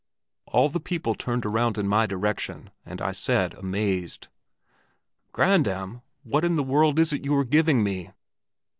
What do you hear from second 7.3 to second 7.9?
are giving